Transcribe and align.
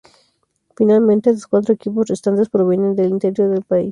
Finalmente, 0.75 1.29
los 1.31 1.45
cuatro 1.45 1.75
equipos 1.75 2.07
restantes 2.07 2.49
provienen 2.49 2.95
del 2.95 3.11
interior 3.11 3.51
del 3.51 3.63
país. 3.63 3.89